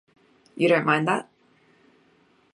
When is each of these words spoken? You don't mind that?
You 0.55 0.67
don't 0.67 0.83
mind 0.83 1.07
that? 1.07 1.29